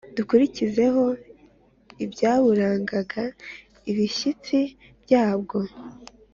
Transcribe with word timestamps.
dukurikizeho 0.17 1.03
ibyaburangaga 2.03 3.23
ibishyitsi 3.91 4.59
byabwo 5.03 5.59